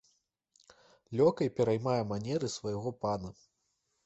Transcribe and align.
Лёкай 1.21 1.49
пераймае 1.59 2.01
манеры 2.13 2.51
свайго 2.57 2.97
пана. 3.05 3.29